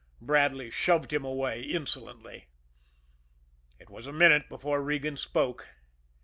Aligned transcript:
Bradley 0.19 0.71
shoved 0.71 1.13
him 1.13 1.23
away 1.23 1.61
insolently. 1.61 2.47
It 3.77 3.91
was 3.91 4.07
a 4.07 4.11
minute 4.11 4.49
before 4.49 4.81
Regan 4.81 5.15
spoke. 5.15 5.67